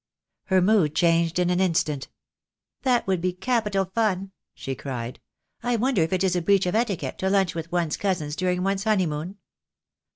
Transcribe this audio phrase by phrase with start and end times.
[0.45, 2.07] Her mood changed in an instant.
[2.81, 5.19] "That would be capital fun," she cried.
[5.61, 8.63] "I wonder if it is a breach of etiquette to lunch with one's cousins during
[8.63, 9.37] one's honeymoon?"